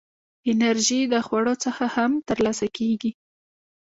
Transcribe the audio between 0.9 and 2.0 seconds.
د خوړو څخه